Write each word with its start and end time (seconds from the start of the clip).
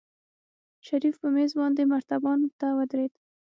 شريف 0.85 1.15
په 1.21 1.27
مېز 1.35 1.51
باندې 1.61 1.81
مرتبان 1.93 2.39
ته 2.59 2.67
ودرېد. 2.77 3.13